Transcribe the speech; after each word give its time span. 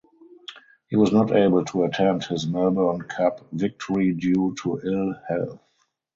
He 0.89 0.95
was 0.95 1.11
not 1.11 1.31
able 1.31 1.63
to 1.65 1.83
attend 1.83 2.23
his 2.23 2.47
Melbourne 2.47 3.03
Cup 3.03 3.41
victory 3.51 4.13
due 4.15 4.55
to 4.63 4.79
ill 4.83 5.13
health. 5.29 5.61